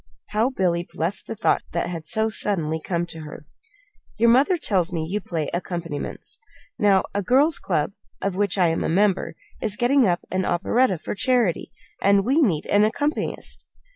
(How 0.29 0.49
Billy 0.49 0.89
blessed 0.91 1.27
the 1.27 1.35
thought 1.35 1.61
that 1.73 1.85
had 1.87 2.07
so 2.07 2.27
suddenly 2.27 2.81
come 2.83 3.05
to 3.05 3.19
her!) 3.19 3.45
"Your 4.17 4.29
mother 4.31 4.57
tells 4.57 4.91
me 4.91 5.05
you 5.07 5.21
play 5.21 5.47
accompaniments. 5.53 6.39
Now 6.79 7.03
a 7.13 7.21
girls' 7.21 7.59
club, 7.59 7.91
of 8.19 8.35
which 8.35 8.57
I 8.57 8.69
am 8.69 8.83
a 8.83 8.89
member, 8.89 9.35
is 9.61 9.77
getting 9.77 10.07
up 10.07 10.21
an 10.31 10.43
operetta 10.43 10.97
for 10.97 11.13
charity, 11.13 11.71
and 12.01 12.25
we 12.25 12.41
need 12.41 12.65
an 12.65 12.83
accompanist. 12.83 13.63